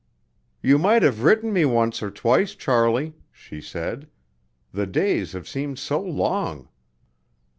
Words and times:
"You 0.63 0.79
might 0.79 1.03
have 1.03 1.21
written 1.21 1.53
me 1.53 1.63
once 1.63 2.01
or 2.01 2.09
twice, 2.09 2.55
Charlie," 2.55 3.13
she 3.31 3.61
said; 3.61 4.07
"the 4.73 4.87
days 4.87 5.33
have 5.33 5.47
seemed 5.47 5.77
so 5.77 6.01
long!" 6.01 6.69